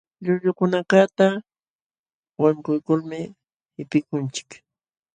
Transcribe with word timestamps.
Llullukunakaqta 0.23 1.25
wankuykulmi 2.41 3.19
qipikunchik. 3.73 4.49